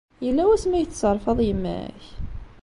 Yella 0.25 0.43
wasmi 0.49 0.75
ay 0.77 0.87
tesserfaḍ 0.87 1.37
yemma-k? 1.47 2.03